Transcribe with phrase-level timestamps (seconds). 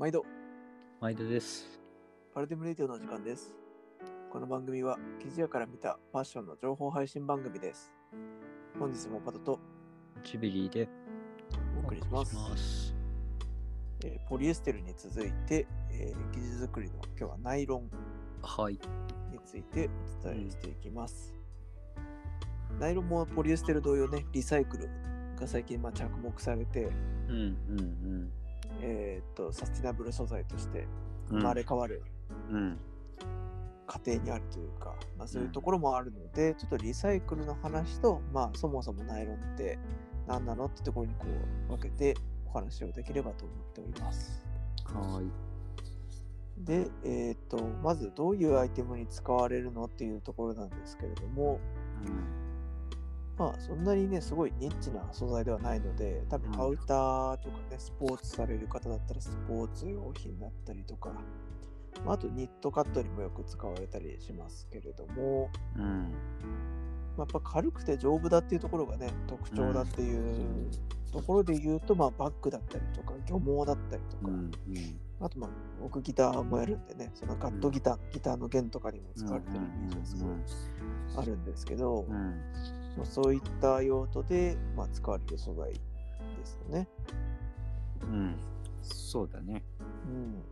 [0.00, 0.24] 毎度、
[0.98, 1.78] 毎度です。
[2.32, 3.54] パルデムレディオの時間です。
[4.30, 7.92] この番組は、生地屋から見たファッションの情報配信番組です。
[8.78, 9.60] 本日もパトと
[10.24, 10.88] ジビリーで
[11.76, 12.34] お送りします。
[12.56, 12.94] す
[14.06, 17.90] えーポリエステルに続いて、えー生地作りの今日はナイロン
[18.40, 18.72] はい。
[19.30, 19.90] について
[20.22, 21.34] お伝えしていきます。
[22.78, 24.88] ナイロンもポリエステル同様ね、リサイクル
[25.38, 26.90] が最近まあ着目されて、
[27.28, 28.32] うんうん
[28.82, 30.86] えーっと、サスティナブル素材として
[31.30, 31.38] うん。
[31.38, 32.02] 生まれ変わる
[32.50, 32.78] うん。
[33.86, 39.78] 過程にあるというか、まあ、そういうところもあるので、ちょっとリサイクルの話と、まあ、そもそもナイロンって
[40.26, 41.26] 何なのってところにこ
[41.68, 42.14] う分けて
[42.46, 44.44] お話をできればと思っております。
[44.84, 45.50] はい。
[46.64, 51.58] で、えっ、と、まずどういうアイテムに使われるのっていうところなんですけれども、
[53.40, 61.14] まあ、そんなにね、すごいニッチな素材ではないので、多分うんアウターとかね、スポーツされる方だったらスポーツ用品だったりとか、
[62.04, 65.82] まあ、あとニットカットにもよく使われたりしますけれども、うん。
[65.82, 65.88] うん。
[65.90, 65.96] ま
[67.16, 70.70] あやっぱ軽くて丈夫だっていうところがね特徴だっていう
[71.10, 74.50] ところで言うと、まあ、バッグだったりとか漁網だったりとか、うん。
[75.18, 75.50] あとまあ
[75.80, 82.79] 僕ギターもやるんでねそのガットギター、ギターの弦とかにも使われてるイメージがすごいあるんですけど、うん。
[82.96, 85.80] まあそういった用途で、まあ、使われる素材で
[86.44, 86.88] すよね。
[88.02, 88.36] うん。
[88.82, 89.62] そうだね。
[90.06, 90.42] うん、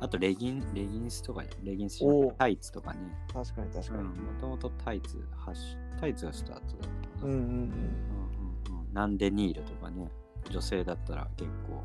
[0.00, 2.04] あとレギン、レギンスとかね、レギンス
[2.36, 2.98] タイツとかね。
[3.32, 4.00] 確かに確かに。
[4.00, 4.06] うん。
[4.08, 7.26] もともとタイツ、ハッシュ、タイツがスタートだった。
[7.26, 8.94] うんうんうんうんうん。
[8.94, 10.10] なんでニールとかね、
[10.50, 11.82] 女性だったら結構、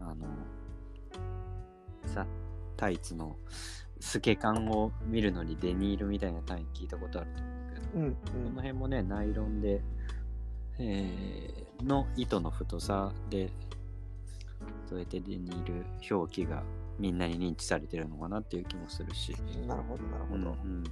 [0.00, 0.26] あの、
[2.06, 2.26] さ、
[2.76, 3.36] タイツの
[4.00, 7.55] 透け感を見るのにデニールみたいな単位聞いたことあると思う
[7.94, 8.12] うんうん。
[8.14, 8.18] こ
[8.54, 9.82] の辺もね、ナイロンで、
[10.78, 13.50] えーの糸の太さで、
[14.88, 16.62] そうやってデニール表記が
[16.98, 19.36] みんなに認知されてるのかなっていう気もするし。
[19.62, 20.56] うんなるほどなるほど。
[20.64, 20.84] うんうん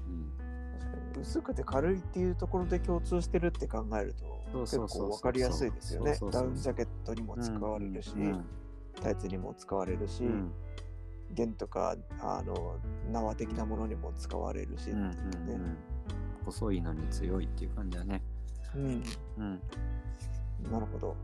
[0.79, 4.15] 確かに薄くて軽いっていうところで共通してるって考える
[4.53, 6.19] と結構分かりやすいですよね。
[6.31, 8.45] ダウンジャケットにも使われるし、うん
[9.01, 10.53] タイツにも使われるし、うん。
[11.33, 12.77] 弦とかあの
[13.11, 15.15] 縄的なものにも使われるし、うんうんうね
[15.49, 15.77] うん
[16.45, 18.23] 細いのに強いっていう感じだね。
[18.75, 19.03] うん
[19.39, 19.61] うん。
[20.71, 21.17] なるほど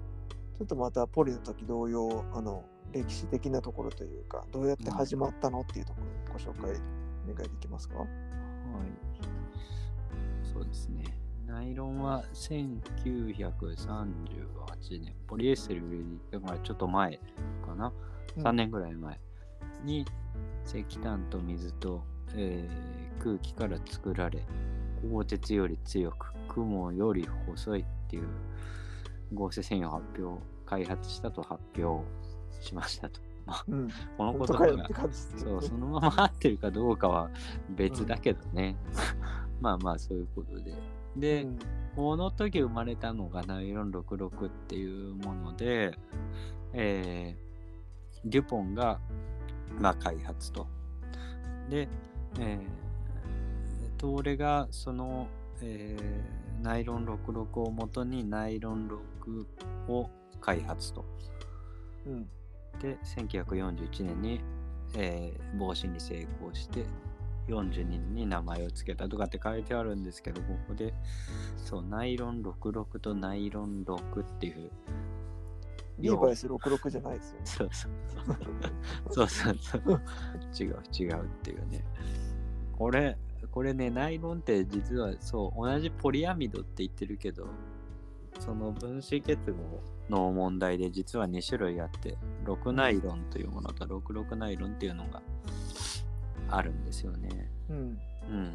[0.58, 6.74] ちょっとまたポリの時同様あの歴史的なところというかどうやって始まったのっていうところをご紹介お
[7.34, 7.98] 願いできますか？
[7.98, 8.08] はい。
[10.52, 11.04] そうですね。
[11.46, 17.18] ナイロンは1938年、ポリエステルよりだからちょっと前
[17.66, 17.92] かな、
[18.36, 19.18] うん3年ぐらい前
[19.84, 20.04] に
[20.64, 22.04] 石炭と水と、
[22.34, 24.46] えー空気から作られ、
[25.02, 28.24] 鋼鉄より強く、雲より細いっていう
[29.32, 32.04] 合成繊維を発表、開発したと発表
[32.60, 33.20] しましたと。
[33.46, 37.30] まあ、うんこの本ことが当かよって感じですそう、そのまま合ってるかどうかは
[37.70, 38.76] 別だけどね。
[39.60, 40.74] まあまあ、そういうことで。
[41.16, 41.58] で、うん
[41.96, 45.98] この時生まれたのがナイロン66っていうもので、
[46.72, 49.00] えー、デュポンが、
[49.78, 50.68] まあ、開発と。
[51.68, 51.88] で、
[52.38, 52.89] えー、
[54.00, 55.28] と俺がその、
[55.62, 60.10] えーナイロン66をもとにナイロン6を
[60.42, 61.06] 開発と。
[62.06, 62.28] うん
[62.80, 64.40] で、1941年に、
[64.94, 66.84] えー帽子に成功して、
[67.48, 70.92] 42年に名前を付けたとかって書いてあるんですけど、ここで、
[71.56, 74.70] そう、ナイロン66とナイロン6っていう。
[75.98, 77.68] リーバイス66じゃないですよねそう
[79.12, 79.48] そうそう。
[79.48, 80.02] そうそうそう。
[80.58, 81.84] 違う違うっていうね。
[82.72, 83.16] これ、
[83.48, 87.46] これね、ナイロンって実はそう、同じポリアミドって言ってるけど、
[88.38, 95.22] その分子結合の問題で実は2種類あって、6ナイロンというものと66ナイロンっていうのが
[96.48, 97.50] あるんですよね。
[97.68, 98.54] うんうん。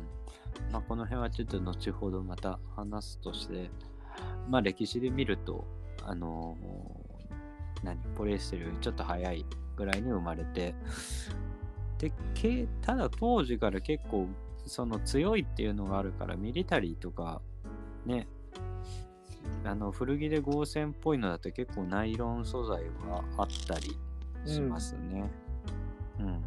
[0.72, 3.70] まあ、この辺はちょっと後ほどまた話すとして、
[4.50, 5.66] まあ歴史で見ると、
[6.04, 7.16] あのー
[7.86, 9.46] 何、ポリエステルよりちょっと早い
[9.76, 10.76] ぐらいに生まれて、
[12.00, 14.28] で、けただ当時から結構
[14.66, 17.42] その強いっていうのがあるから、ミリタリーとか、
[18.06, 18.28] ね、
[19.64, 23.98] あの古着で合成っぽいのだと結構ナイロン素材はあったり
[24.46, 25.30] しますね。
[26.20, 26.44] うん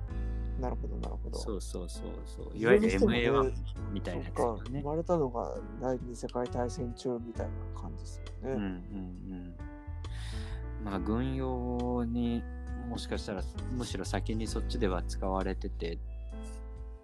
[0.60, 2.56] なるほどなるほどそうそうそうそう。
[2.56, 3.52] いいわゆるずれにしてもね MA1
[3.92, 4.82] みたいなやつだね生。
[4.82, 8.32] まれたのが第二次世界大戦中みたいな感じですよね。
[8.42, 8.64] うんうんう
[9.36, 9.54] ん。
[10.84, 12.42] まあ軍用に
[12.88, 13.42] もしかしたら
[13.72, 15.98] むしろ先にそっちでは使われてて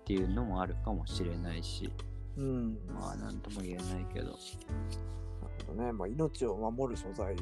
[0.04, 1.90] っていうのもあるかもしれないし、
[2.36, 2.78] うん。
[2.94, 4.26] まあなんとも言えないけど。
[4.26, 4.36] なる
[5.66, 5.92] ほどね。
[5.92, 7.36] まあ、命を守る素材っ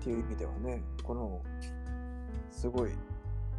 [0.00, 1.42] ていう意味ではね、この、
[2.50, 2.90] すごい、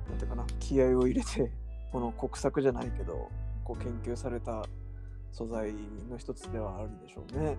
[0.09, 1.51] なんていうかな、気合を入れて、
[1.91, 3.29] この国策じゃないけど、
[3.63, 4.63] こう研究された
[5.31, 5.73] 素材
[6.09, 7.57] の一つではあるでしょうね。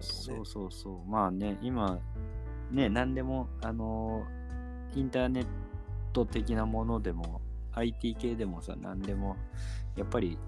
[0.00, 1.10] そうそうそう。
[1.10, 1.98] まあね、今、
[2.70, 4.46] ね、何でも、あのー
[4.96, 5.46] インターネッ
[6.14, 7.42] ト的なものでも、
[7.76, 9.36] IT 系でもさ、何でも、
[9.96, 10.38] やっぱり、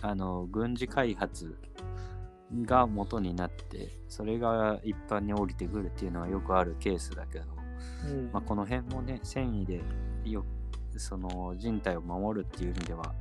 [0.00, 1.58] あの軍事開発
[2.62, 7.46] が元になって、それが一般に降りてくるっていうのはよくあるケースだけど、
[8.08, 9.82] うんまあ、この辺もね、繊維で
[10.24, 10.44] よ
[10.96, 13.14] その人体を守るっていう意味では、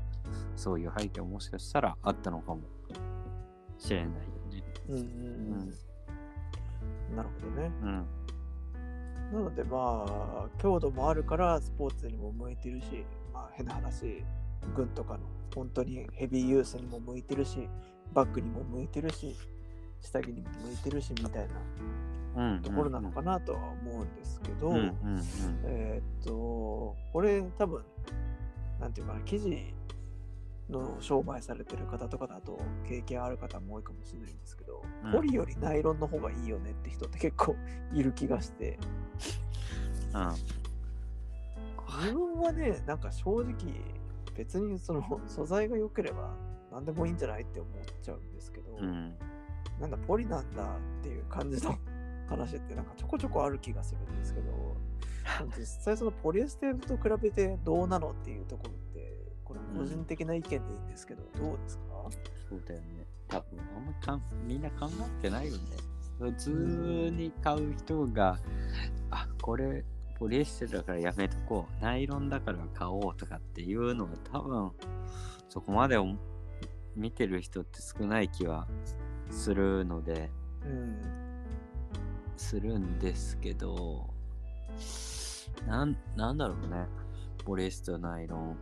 [0.55, 2.61] そういう背景ももしかしたらあったのかも
[3.77, 4.63] しれないよね。
[4.89, 5.07] ううんうんう
[5.63, 5.73] ん
[7.15, 7.71] なるほどね。
[7.81, 8.05] うん。
[9.33, 13.05] なのでまあ強度もあるからスポーツにも向いてるし、
[13.37, 14.23] まあ変な話、
[14.75, 15.19] 軍とかの
[15.53, 17.69] 本当にヘビーユースにも向いてるし、
[18.13, 19.35] バッグにも向いてるし、
[20.01, 21.47] 下着にも向いてるしみたい
[22.35, 22.61] なうん。
[22.61, 24.73] ところなのかなとは思うんですけど。
[25.65, 27.83] えーっと、これ多分、
[28.79, 29.73] なんていうかな、記事
[30.69, 37.55] の商売されてる方とかだと経験ある方も多いかもしれないんですけど、うんポリよりナイロンの方がいいよねって人って結構
[37.93, 38.79] いる気がして、
[40.13, 40.66] うん。
[41.87, 43.55] 自分はね、なんか正直、
[44.35, 46.35] 別にその素材が良ければ
[46.71, 49.15] 何でもいいんじゃないって思っちゃうんですけど、うん。
[49.79, 50.63] なんだ、ポリなんだ
[50.99, 51.75] っていう感じの
[52.27, 54.75] 話ってなんかちょこちょこある気がするんですけど、
[55.57, 61.83] 実際そのポリエステルと比べてどうなのっていうところって、これ個人的な意見でいいんですけど、どうですか？
[62.49, 63.07] そうだよね。
[63.27, 64.87] 多分あんまかんみんな考
[65.19, 65.59] えてないよね。
[66.19, 66.49] 普通
[67.15, 68.39] に買う人が、
[69.11, 69.85] あこれ
[70.19, 74.71] ポリエステルだからやめとこう、ナイロンだから買おうとかっていうのは多分
[75.49, 76.07] そこまでお
[76.95, 78.67] 見てる人って少ない気は
[79.29, 80.31] するので、
[80.65, 80.97] うん。
[82.35, 84.09] するんですけど、
[85.67, 86.87] なんなんだろうね。
[87.45, 88.57] ポリエステル、ナイロン。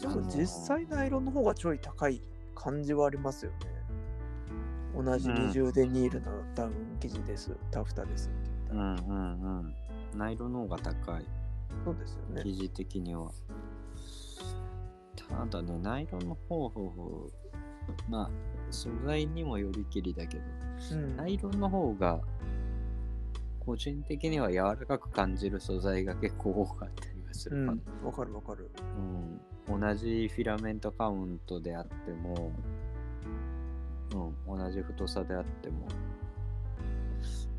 [0.00, 2.20] でも実際ナイロンの方がちょい高い
[2.54, 3.58] 感じはありますよね。
[4.94, 8.80] 同じうん二重デニールのダウン生地です、タフタですって言ったら。
[8.80, 9.74] うんうんうん。
[10.14, 11.24] ナイロンの方が高い。
[11.84, 12.42] そうですよね。
[12.42, 13.30] 生地的には。
[15.16, 17.30] ただね、ナイロンの方法、
[18.08, 18.30] まあ、
[18.70, 20.42] 素材にもよりきりだけど、
[20.92, 22.20] うんナイロンの方が、
[23.60, 27.78] 個人的には柔らかく感じる素材が結構多かったりはすうるかな。
[28.02, 28.70] ん、わかるわかる。
[29.68, 32.52] うん、同じフィラメントカウントであっても、
[34.46, 35.86] うん、同じ太さであっても、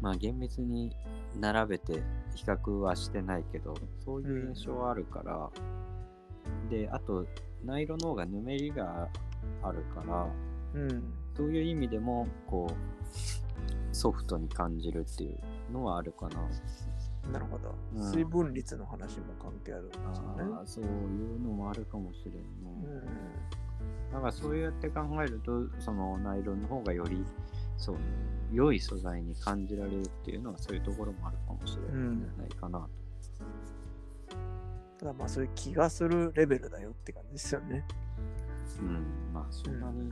[0.02, 0.92] まあ厳密に
[1.40, 2.02] 並べて
[2.36, 3.74] 比較はしてないけど、
[4.04, 5.50] そういう印象はあるから、
[6.70, 7.26] で、あと、
[7.64, 9.08] ナイロンの方がぬめりが
[9.62, 10.28] あるから、
[10.74, 11.14] うん。
[11.36, 16.42] そういう意味でも、こう、ソフトに感じるっていうのはあるかな。
[17.32, 17.76] なるほど。
[17.96, 20.62] うん水分率の話も関係あるんですよね。
[20.66, 22.42] そういうのもあるかもしれんね。
[22.84, 23.62] うん
[24.12, 27.24] だからそうやって考えると、そのナイロンの方がより、
[27.82, 27.98] そう、
[28.54, 32.90] 良い素材に感じられるっていうのはそういうところもあるかもしれうんないかなと。
[35.00, 37.84] ただまあそういう気がするレベルだよって感じですよね。
[38.80, 40.12] うん、まあそんなに、うん、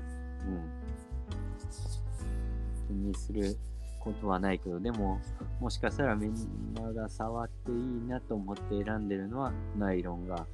[2.88, 3.56] 気にする
[4.00, 5.22] ことはないけど、でも、
[5.60, 6.34] もしかしたらみん
[6.74, 7.78] なが触っていい
[8.08, 10.48] なと思って選んでるのはナイロンが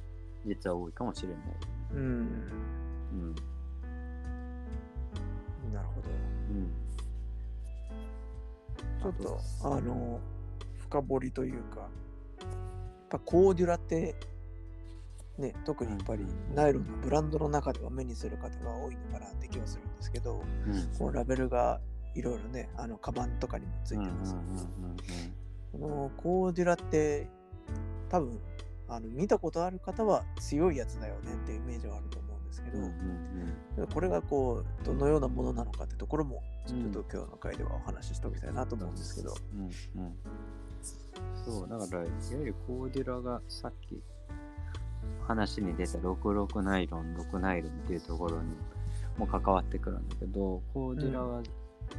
[0.44, 1.38] 実は多いかもしれない。
[1.94, 2.00] うん。
[2.00, 2.02] う
[3.14, 3.34] ん、
[9.12, 10.20] ちょっと、あの、
[10.78, 11.88] 深掘りというか、やっ
[13.10, 14.16] ぱコーデュラって、
[15.38, 20.98] ね、特にやっぱりナイロンのブランドの中では目にする方が多いのかなって気はするんですけど、うん。
[20.98, 21.80] このラベルが
[22.14, 24.34] いろいろね、あの、カバンとかにもついてます。
[25.72, 27.28] このコーデュラって、
[28.08, 28.40] 多分、
[28.88, 33.55] あの見たことある方は強いやつだよねっていうイメージはあると思うんですけど、うんうんうん
[33.92, 40.14] これがこう、どのようなものなのかってところも、ちょっうんと今日の回ではお話ししておきたいなと思うんですけど、うんうん
[41.44, 44.02] そう、だから、いわゆるコーデュラがさっき
[45.26, 48.54] 話に出た66ナイロン、6ナイロンっていうところに
[49.18, 51.42] も関わってくるんだけど、コーデュラは、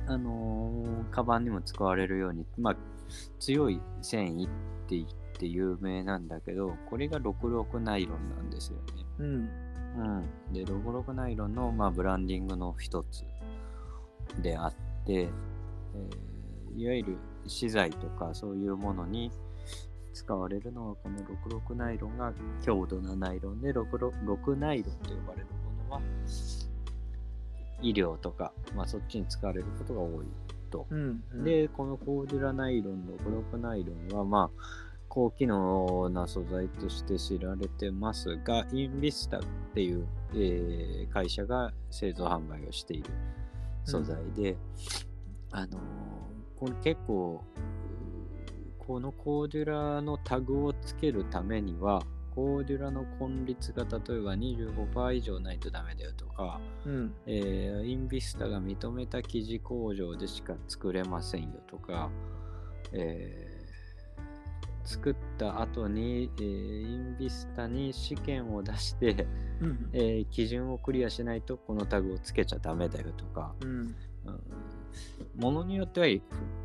[0.08, 2.76] あのーカバンにも使われるように、まあ、
[3.40, 4.50] 強い繊維っ
[4.88, 5.08] て言っ
[5.38, 9.06] て有名なんだけど、これが66ナイロンなんですよね。
[9.20, 9.50] うん、
[9.98, 13.24] うん、で66ナイロンの、まあ、ブランディングの一つ
[14.42, 14.74] であっ
[15.06, 16.38] て、えー
[16.78, 19.32] いわゆる資材とかそういうものに
[20.14, 22.32] 使われるのはこの66ナイロンが
[22.64, 25.48] 強度なナイロンで66ナイロンと呼ばれる
[25.90, 26.02] ものは
[27.82, 30.26] 医療とか、まあ、そっちに使われることが多い
[30.72, 30.88] と。
[30.90, 33.04] うん、うん、で、このコーデュラナイロン、
[33.52, 34.87] 66ナイロンは、まあ、
[35.18, 39.42] 高機能な素材として知られてますが、インビスタっ
[39.74, 43.10] ていう、えー会社が製造販売をしている
[43.84, 44.56] 素材で、
[45.50, 45.80] あのー
[46.60, 47.44] これ結構、
[48.78, 52.04] このコーデュラのタグをつけるためには、
[52.36, 57.14] コーデュラの根率が例えば25%以上ないとダメだよとか、うん。
[57.26, 62.12] えーインビスタが認めた生地工場でしか作れませんよとか、
[62.92, 63.57] えー
[64.88, 69.28] 作った後に、えーインビスタに試験を出して、
[69.60, 69.90] うん。
[69.92, 73.70] えー基準をクリアしないとこのタグをつけちゃダメだよとか、うん。
[73.70, 73.96] うん
[75.36, 76.08] ものによっては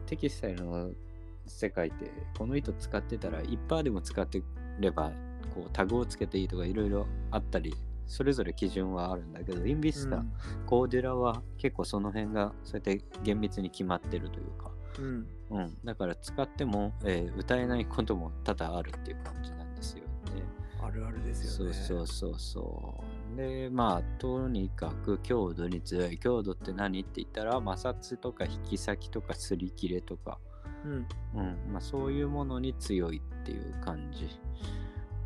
[0.07, 0.91] テキスタイルの
[1.47, 4.43] 世界ってこの糸使ってたら1%でも使って
[4.81, 5.13] れば
[5.55, 7.75] こうタグをつけていいとかいろいろあったり
[8.07, 10.25] それぞれ基準はあるんだけどインビスタ、
[10.67, 15.27] コーデュラは結構その辺がそうやって厳密に決まってるというか、うん。
[15.53, 20.43] うん、だから使っても、えー歌えないことも多々あるっていう感じなんですよね。
[20.83, 21.79] あるあるですそうよね。
[21.79, 23.05] そうそうそ
[23.35, 23.37] う。
[23.37, 26.19] で、まあ、とにかく強度に強い。
[26.19, 30.39] 強度って何って言ったら、摩擦とか引き先とか擦り切れとか、
[30.85, 31.07] うん。
[31.35, 34.29] うんまあ、そういうものに強いっていう感じ。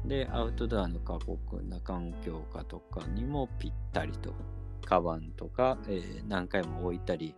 [0.04, 4.34] で、アウトドアの過酷な環境下とかにもぴったりと。
[4.84, 7.34] カバンとか、えー何回も置いたり、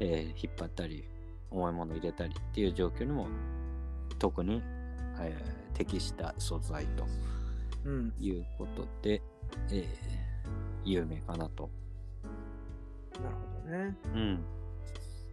[0.00, 1.04] えー引っ張ったり、
[1.50, 3.28] 重いもの入れたりっていう状況にも
[4.18, 4.62] 特に、
[5.20, 7.06] えー適した素材と
[7.86, 8.12] うん。
[8.20, 9.22] いうことで、
[9.70, 9.86] えー
[10.84, 11.70] 有名かなと。
[13.22, 13.96] なるほどね。
[14.14, 14.44] うん。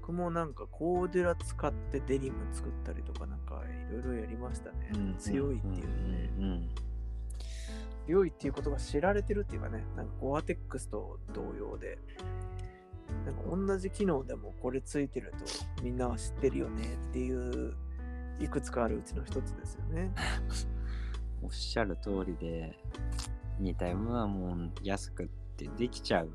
[0.01, 4.91] 僕もなんかコーデュラ使ってデニム作ったりとかなんかいろいろやりましたね。
[5.19, 5.74] 強いっていう
[6.12, 6.29] ね。
[6.38, 6.69] うんうん
[8.05, 11.97] 強いっていうことが知られてるっていうかね、なんかゴアテックスと同様で、
[13.27, 17.75] なんか同じ機能でもこれついてるとみんなは知ってるよねっていう
[18.39, 20.12] いくつかあるうちの一つですよね。
[21.43, 22.79] おっしゃる通りで、
[23.60, 26.29] 似たようなもん安くってできちゃう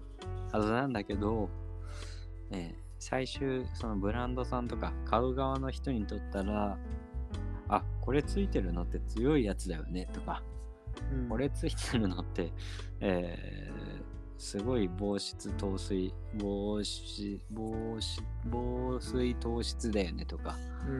[0.53, 1.49] はずなんだけど、
[2.51, 6.79] えー最終、そのブランドさんとか買う側の人にとったら、
[7.67, 10.45] あ、これついてるのって強いやつだよねとか、
[11.13, 12.53] うん、これついてるのって、
[13.01, 20.59] えーすごい防湿透水、防止、防止、防水透湿だよねとか、
[20.89, 20.97] うん、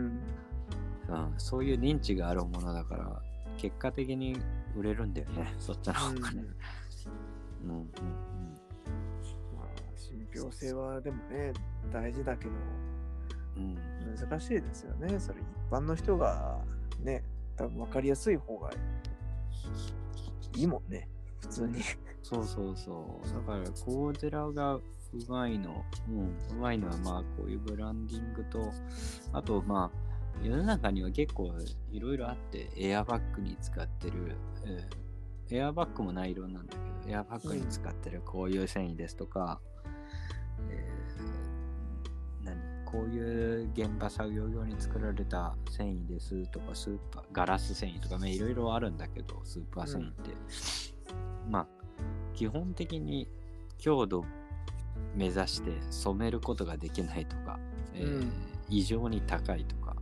[1.09, 3.21] うん、そういう認知があるものだから、
[3.59, 4.39] 結果的に
[4.77, 6.45] 売れるんだよね、そっちの方がね。
[7.65, 7.71] うん。
[7.71, 7.79] うん
[9.57, 11.53] まあ、信憑性はでもね、
[11.93, 12.53] 大事だけど、
[13.57, 13.63] うん。
[13.65, 13.67] う
[14.15, 15.19] ん難しいですよね。
[15.19, 15.41] それ。
[15.41, 16.61] 一般の人が
[17.03, 17.25] ね、
[17.57, 18.71] 多分分かりやすい方が
[20.55, 21.09] いいもんね、
[21.43, 21.83] 普通に。
[22.23, 23.29] そうそうそう。
[23.35, 24.83] だから、コーデラがう
[25.29, 26.19] まいの、うん、
[26.57, 28.73] うまいのは、まあ、こういうブランディングと、
[29.33, 31.53] あと、まあ、世の中には結構
[31.91, 35.03] いろいろあって、エアバッグに使ってる、えー
[35.51, 36.73] エアバッグもナイロンなんだ
[37.05, 39.61] けど、エアバッグに使ってるこういう繊維ですとか、
[40.71, 42.57] えー何？
[42.87, 50.31] こういう現場作業用に作られた繊維ですとか、スーパー、ガラス繊維とか、ね、いろいろあるんだけど、スーパー繊維って。
[51.49, 51.67] まあ、
[52.35, 53.29] 基本的に
[53.79, 54.25] 強度
[55.15, 57.59] 目指して染めることができないとか、
[57.95, 58.33] えーうん。
[58.69, 59.97] 異常に高いとか、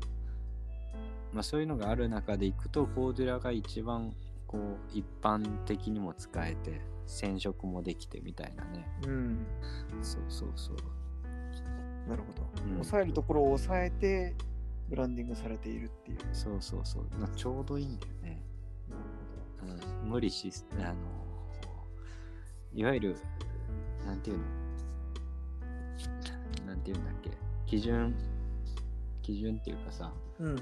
[1.32, 4.14] まあ、そういうのがある中でいくとコーデュラが一番
[4.46, 8.86] こう一般的にも使えて染色もできてみたいなね。
[9.06, 9.46] うん、
[10.02, 10.76] そうそうそう。
[12.08, 12.62] なるほど。
[12.64, 12.72] うん。
[12.74, 14.34] 抑えるところを抑えて、
[14.88, 16.18] ブランディングされているっていう。
[16.32, 17.20] そうそうそう。
[17.20, 18.42] なちょうどいいんだよね、
[19.66, 21.19] なるうん、無理しあの
[22.74, 23.16] いわゆる
[24.06, 24.44] なんていうの？
[26.66, 27.30] なんていうんだっけ？
[27.66, 28.14] 基準？
[29.22, 30.12] 基準っていうかさ。
[30.38, 30.46] うん。
[30.48, 30.58] うん。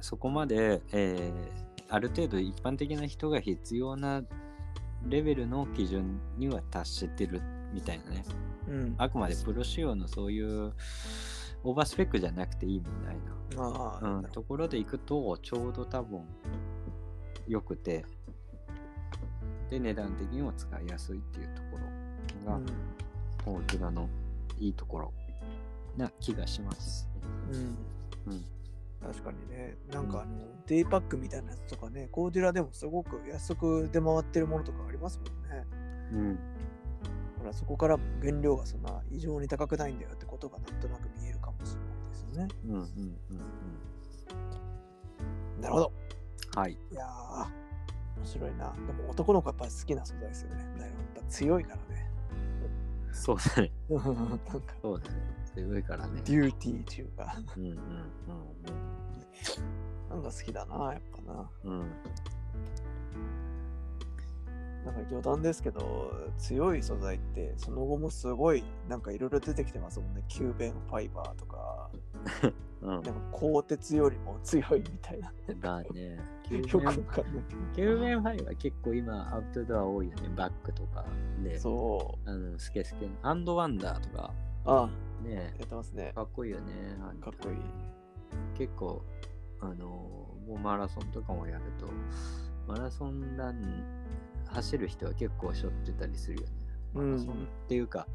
[0.00, 4.22] そこまで、えーある程度一般的な人が必要な
[5.08, 7.40] レベルの基準には達してる
[7.72, 8.24] みたいなね。
[8.68, 8.94] うん。
[8.98, 10.74] あくまでプロ仕様のそういう
[11.64, 13.16] オーバースペックじゃなくていいみたい
[13.56, 16.26] な、うん、ところで行くとちょうど多分
[17.46, 18.04] 良くて
[19.70, 21.78] で値段的にも使いやすいっていうとこ
[22.44, 22.60] ろが、
[23.44, 24.08] ほこちらの
[24.58, 25.12] いいところ
[25.96, 27.08] な気がします。
[27.50, 27.64] どうん。
[28.26, 28.32] うん。
[28.32, 28.44] うん
[29.00, 35.64] 確かにね、なんかあの、デイパックみたいなやつとかね、コーデュラでもすごく安く出回ってるものとかありますもんね。
[36.12, 36.38] うん
[37.38, 42.48] ほら、そこから原料がそんな異常に高くないんだよってことがなんとなく見えるかもしれないですよね。
[42.66, 42.86] うんうんうん
[45.56, 45.92] うんなるほど。
[46.56, 46.72] はい。
[46.72, 47.46] いやー、
[48.18, 48.72] 面白いな。
[48.86, 50.64] でも男の子やっぱり好きな素材ですよね。
[50.78, 52.10] ナイロンやっぱ強いからね。
[53.12, 53.72] そうだね。
[53.90, 55.16] なんか、そうだね。
[55.54, 56.22] 強いからね。
[56.24, 57.36] デューティーっていうか。
[57.56, 57.78] うんうんうんうん。
[60.10, 61.50] なんか好きだな、やっぱな。
[61.64, 61.78] うん。
[64.84, 70.24] なんか余談ですけど、強い素材って、その後もすごい、なんかいろいろ出てきてますもんね。
[70.28, 71.90] 吸弁ファイバーとか、
[72.42, 75.32] うんなんか鋼鉄よりも強いみたいな。
[75.60, 76.18] だね。
[76.48, 77.44] よくわかんない
[77.74, 80.30] け救命ファイは結構今アウトドア多いよね。
[80.36, 81.04] バッグとか
[81.42, 81.60] でど。。
[81.60, 82.30] そう。
[82.30, 83.12] あの、スケスケの。
[83.22, 84.32] ハンドワンダーとか。
[84.64, 84.90] あ
[85.22, 86.12] ねやってますね。
[86.14, 86.96] かっこいいよね。
[87.20, 87.56] かっこいい。
[88.56, 89.02] 結構、
[89.60, 89.86] あの、
[90.46, 91.88] もうマラソンとかもやると、
[92.66, 93.84] マラソンラン
[94.46, 96.52] 走る人は結構背負ってたりするよね。
[96.94, 97.36] マラソンっ
[97.68, 98.06] ていうか、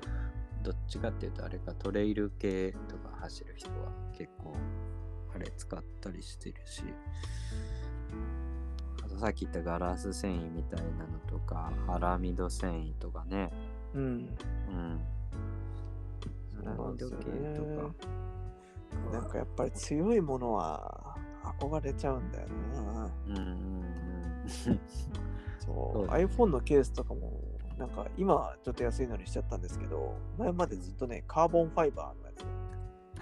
[0.64, 4.56] どっちかっていうとあれかトレイル系とか走る人は結構
[5.36, 6.84] あれ使ったりしてるし
[9.04, 13.52] あとさっき言ったガラス繊維みたいなのとかアラミド繊維とかね。
[13.94, 14.04] うん。
[14.04, 15.02] うん。
[16.62, 17.16] アラミド系
[17.56, 17.94] とか。
[19.12, 21.18] なんかやっぱり強いものは
[21.60, 23.12] 憧れちゃうんだよな。
[23.28, 24.80] うんうんうん。
[25.60, 26.08] そう。
[26.14, 27.40] iPhone のケースとかも、
[27.78, 32.44] なんか今ちょっと安いのにしちゃったんですけど、前までずっとね、カーボンファイバーのやつ。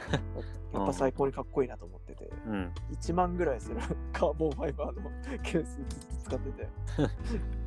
[0.74, 2.74] やっぱ最高にかっこいいなと思ってて、うん。
[2.92, 3.78] 1万ぐらいする
[4.14, 5.12] カーボンファイバーの
[5.44, 6.70] ケースずっと使ってて、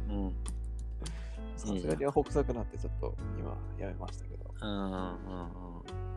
[0.08, 0.34] うん。
[1.56, 4.54] さすがにアホ臭くなってちょっと今やめましたけど。
[4.60, 4.92] うんうん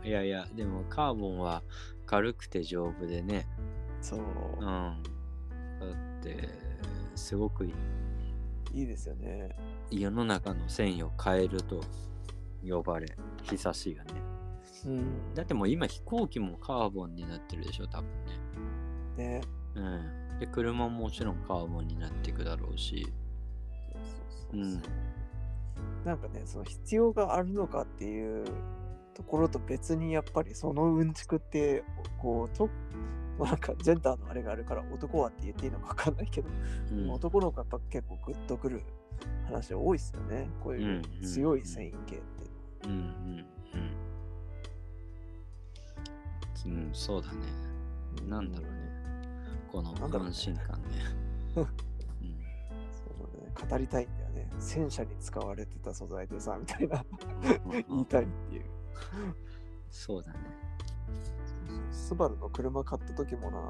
[0.02, 0.08] うん。
[0.08, 1.64] いやいやでもカーボンは
[2.06, 3.46] 軽くて丈夫でね。
[4.02, 4.60] そう、うん。
[4.60, 4.94] だ
[5.82, 6.50] って
[7.16, 7.74] すごくいい
[8.74, 9.56] いいですよね。
[9.92, 11.82] 世の中の繊維を変えると
[12.68, 13.08] 呼ばれ
[13.44, 14.14] 久しいよね
[14.86, 15.34] うん。
[15.34, 18.10] だってもう今飛行機もカーボンになってるでしょ多分
[19.18, 19.42] ねね。
[19.76, 23.08] うんで車ももちろんカーボンになっていくだろうし
[23.94, 24.82] そうそうそううん
[26.06, 28.46] なんかね、その必要があるのかっていう
[29.14, 31.84] ところと別にやっぱりそのうんちくって、
[32.18, 32.70] こう、と、
[33.38, 36.50] まあ、なんかジェンダーのあれがあるから男はって言っていいのかわかんないけど、
[36.92, 37.12] うん。
[37.12, 38.82] 男の子やっぱ結構グッとくる
[39.46, 40.50] 話多いですよね。
[40.64, 42.24] こういううんうん強い繊維系って。
[42.86, 43.46] うんうん
[46.66, 46.72] うん。
[46.72, 47.38] うんそうだね。
[48.28, 48.78] なんだろうね。
[49.72, 50.88] この安心感ね。
[51.56, 51.68] そうね、
[53.70, 54.50] 語りたいんだよね。
[54.60, 57.06] 戦車に使われてた素材でさ、みたいな。
[57.68, 57.86] うんうん。
[57.90, 58.66] 言いたいっていう。
[59.90, 60.40] そうだね
[61.92, 63.70] スバルの車買った時もな、なんか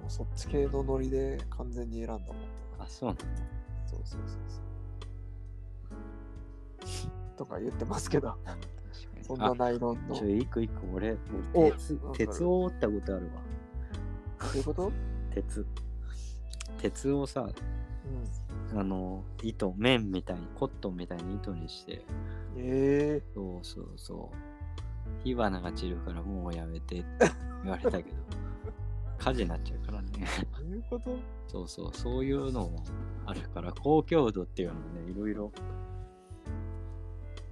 [0.00, 2.32] もうそっち系のノリで完全に選んだもんな。
[2.80, 3.20] あそうなの
[3.86, 4.60] そうそうそうそ
[7.26, 7.36] う。
[7.36, 8.58] とか言ってますけど、 確か
[9.18, 10.14] にそんなナイロンの。
[10.14, 11.16] ちょ、一個一個俺、
[11.54, 13.32] 鉄鉄を折ったことあるわ。
[14.40, 14.92] どういうこと？
[15.30, 15.66] 鉄。
[16.78, 17.48] 鉄をさ、
[18.72, 18.78] うん。
[18.78, 22.04] あの、糸、綿みたいに、コットンみたいに糸にして、
[22.56, 24.36] ええそうそうそう。
[25.24, 27.06] 火花が散るからもうやめてって
[27.62, 28.16] 言われたけど、
[29.18, 30.08] 火事になっちゃうからね。
[30.58, 31.18] どういうこと？
[31.46, 32.82] そうそう、そういうのも
[33.26, 35.52] あるから、高強度っていうのもね、いろいろ、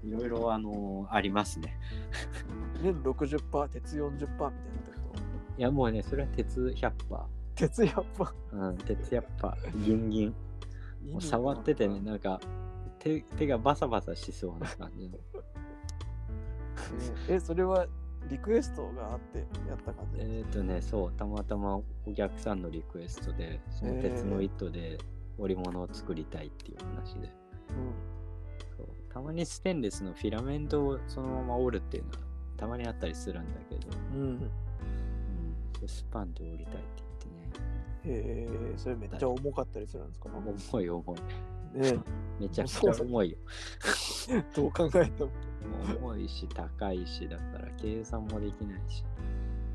[0.04, 1.78] いろいろあのありますね。
[2.82, 5.20] 年60%、鉄40%みたいなってこと？
[5.58, 6.92] いやもうね、それは鉄100%。
[7.54, 8.32] 鉄100%。
[8.52, 10.34] うん、鉄やっぱギンギン。
[11.10, 12.40] もう触っててね、なんか
[12.98, 15.18] 手手がバサバサしそうな感じの。
[17.28, 17.86] ええ、それは
[18.30, 20.20] リクエストがあってやった感じ？
[20.20, 24.98] えっとね、そう、たまたまお客さんのリクエストで、その鉄の糸で
[25.38, 27.32] 織物を作りたいっていう話で。
[28.76, 32.16] そうたまにステンレスのフィラメントをそのまま織るっていうのは
[32.56, 34.20] たまにあったりするんだけど、うん。
[34.20, 35.88] うん。
[35.88, 36.82] スパンで織りたいって
[38.04, 40.28] 言ってね、ええそれめっちゃ重かったりするんですか？
[40.28, 41.78] 重い重い。
[41.80, 41.98] ね
[42.40, 43.38] めちゃくちゃ重いよ。
[44.30, 45.30] え どう考えても。
[46.00, 49.04] 重いし高いしだから計算もできないし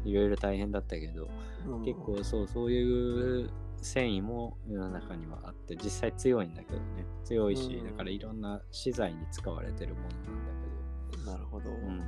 [0.05, 1.29] いろいろ大変だったけど
[1.67, 1.83] うん。
[1.83, 3.49] 結構そうそういう
[3.81, 7.05] 繊維も世の中にはあって実際強いんだけどね。
[7.25, 12.01] 強いしうんだからいろんな資材に使われてるものなんだなるほど、けどうん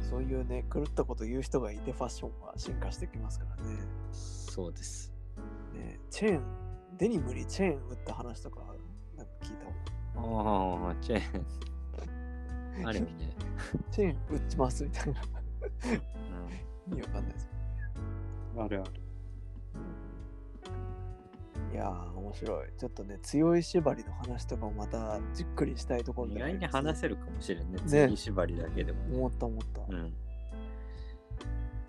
[0.00, 3.78] そういうね、狂ったこと言う人がいてファッションは進化してきますからね。
[4.12, 5.12] そうです。
[5.72, 6.42] ねチェーン、
[6.98, 8.60] デニムにチェーン打った話とか、
[9.16, 9.66] なんか聞いた。
[10.20, 11.46] ああチェーン
[12.82, 13.10] あるよね、
[13.90, 15.20] チェーン打ちますみたいな。
[15.20, 15.24] う
[16.88, 17.48] 意味わかんないです。
[18.56, 18.90] ん、あるある
[21.72, 22.68] いやー、面白い。
[22.78, 29.82] ちょっとね、強い縛りの話とかもまたじっくりしたいところ意ではあり外に話せるかもしれんねね次縛りだけでもね思った思った。
[29.88, 30.14] うん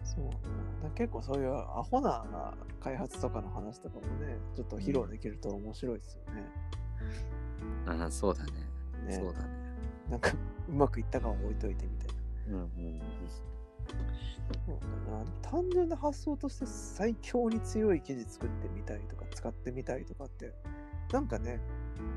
[0.04, 0.32] そうね。
[0.84, 6.48] だ結構そういうアホな開発とかの話とかもね、ちょっと披露できると面白いですよね。
[7.86, 8.52] ああそうだね
[9.08, 9.48] ねそうだね
[10.10, 10.32] なんか、
[10.70, 12.14] うまくいったかは置いといてみたいな。
[12.48, 13.02] うんうんうん
[14.66, 14.78] そう
[15.10, 20.54] だな単純な発想として最強に強い生地作ってみたいとか使ってみたいとかって
[21.12, 21.60] なんかね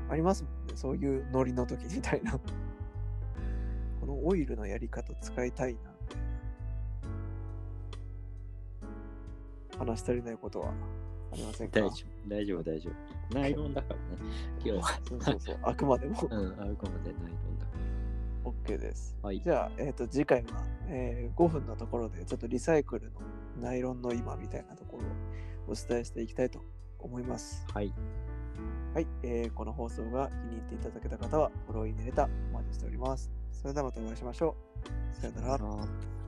[0.09, 2.33] ありますもんねそういうノリの時みたいな
[4.01, 6.17] このオイルのやり方使いたいなみたい
[9.81, 10.69] な話し足りないことは
[11.31, 11.79] ありませんか？
[11.81, 13.39] 大丈夫、大丈夫、大丈夫。
[13.39, 14.01] ナイロンだからね。
[14.59, 14.83] 今日は。
[15.07, 17.88] そうそうそうあくまでもうん、あくまでナイロンだから。
[18.43, 19.41] OK ですはい。
[19.41, 23.19] じゃあ、えー、と次回は、えー5分のところでちょっとリサイクルの
[23.61, 26.59] ナイロンの今みたいなところをお伝えしていきたいと
[26.99, 27.65] 思います。
[27.73, 27.93] はい。
[28.93, 33.31] はい、えーこの放送が気に入っていただけた方はフォローいいねレターお待ちしております。
[33.51, 34.55] それではまたお会いしましょ
[35.15, 35.21] う。
[35.21, 35.57] さよなら。
[35.57, 36.18] ら。